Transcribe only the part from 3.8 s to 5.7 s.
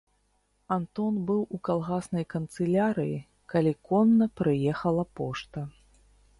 конна прыехала пошта.